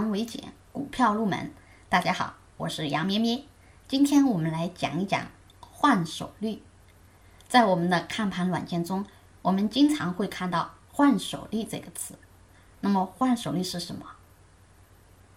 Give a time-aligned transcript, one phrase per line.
[0.00, 1.52] 为简，股票入门。
[1.88, 3.44] 大家好，我是杨咩咩。
[3.86, 5.26] 今天我们来讲一讲
[5.60, 6.62] 换手率。
[7.46, 9.04] 在我们的看盘软件中，
[9.42, 12.14] 我们经常会看到“换手率”这个词。
[12.80, 14.06] 那么，换手率是什么？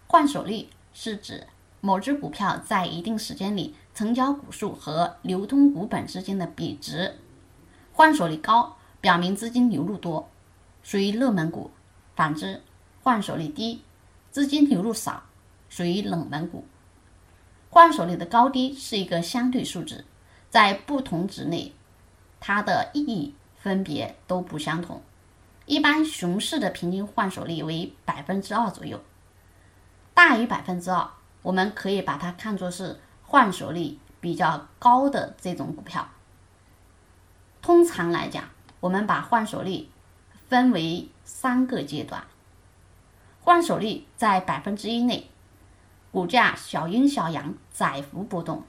[0.07, 1.47] 换手率是指
[1.81, 7.19] 某只股票在一定时间里成交股数和流通股本之间的比值。
[7.91, 10.29] 换手率高，表明资金流入多，
[10.81, 11.71] 属于热门股；
[12.15, 12.61] 反之，
[13.03, 13.83] 换手率低，
[14.35, 15.23] 资金流入少，
[15.69, 16.65] 属于冷门股。
[17.69, 20.03] 换手率的高低是一个相对数值，
[20.49, 21.73] 在不同值内，
[22.41, 25.01] 它的意义分别都不相同。
[25.65, 28.99] 一般熊市的平均换手率为百分之二左右，
[30.13, 31.09] 大于百分之二，
[31.41, 36.09] 我们可以把它看作是换手率比较高的这种股票。
[37.61, 38.43] 通常来讲，
[38.81, 39.87] 我们把换手率
[40.49, 42.21] 分为三个阶段。
[43.45, 45.29] 换手率在百分之一内，
[46.11, 48.63] 股价小阴小阳，窄幅波动，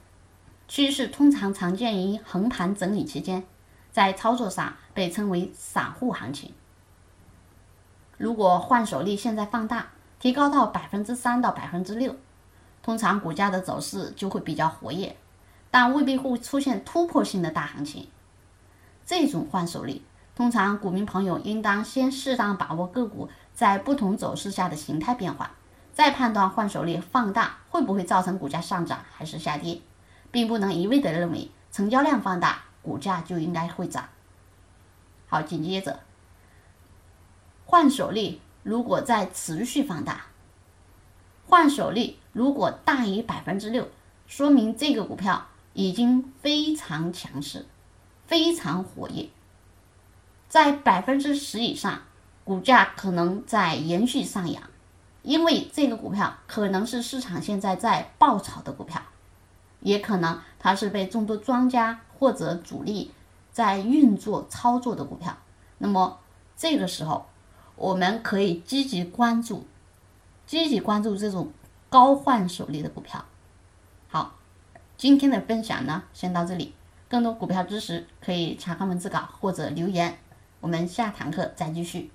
[0.69, 3.43] 趋势通常常见于横盘整理期间，
[3.91, 6.53] 在操作上被称为散户行情。
[8.19, 9.87] 如果换手率现在放大，
[10.21, 12.15] 提高到百分之三到百分之六，
[12.83, 15.17] 通常股价的走势就会比较活跃，
[15.71, 18.09] 但未必会出现突破性的大行情。
[19.07, 20.03] 这种换手率，
[20.35, 23.31] 通常股民朋友应当先适当把握个股。
[23.57, 25.53] 在不同走势下的形态变化，
[25.95, 29.81] 再判断换手率放大会不会造成股价上涨还是下跌，
[30.31, 34.11] 并不能一味的认为成交量放大股价就应该会涨。
[35.27, 36.01] 好，紧接着，
[37.65, 40.27] 换手率如果再持续放大，
[41.47, 43.89] 换手率如果大于百分之六，
[44.27, 47.65] 说明这个股票已经非常强势，
[48.27, 49.31] 非常活跃，
[50.47, 52.03] 在百分之十以上。
[52.47, 54.63] 股价可能在延续上扬，
[55.23, 59.03] 因为这个股票可能是市场现在在爆炒的股票，
[59.81, 63.11] 也可能它是被众多庄家或者主力
[63.51, 65.37] 在运作操作的股票。
[65.79, 66.21] 那么
[66.57, 67.27] 这个时候，
[67.75, 69.67] 我们可以积极关注，
[70.47, 71.51] 积极关注这种
[71.89, 73.25] 高换手率的股票。
[74.07, 74.37] 好，
[74.97, 76.75] 今天的分享呢，先到这里。
[77.09, 80.17] 更多股票知识可以查看文字稿或者留言，
[80.61, 82.13] 我们下堂课再继续。